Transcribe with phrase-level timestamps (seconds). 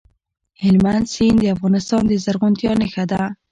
[0.63, 3.21] هلمند سیند د افغانستان د زرغونتیا نښه ده.